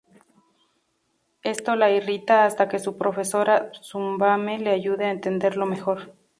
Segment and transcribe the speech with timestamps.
[1.43, 6.15] Esto la irrita hasta que su profesora Tsubame le ayuda a entenderlo mejor.